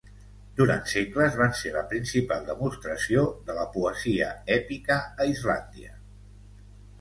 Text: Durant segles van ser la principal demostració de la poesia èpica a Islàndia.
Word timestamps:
Durant 0.59 0.85
segles 0.93 1.35
van 1.41 1.51
ser 1.59 1.73
la 1.75 1.83
principal 1.91 2.47
demostració 2.47 3.27
de 3.51 3.57
la 3.59 3.67
poesia 3.77 4.31
èpica 4.57 4.99
a 5.05 5.29
Islàndia. 5.35 5.95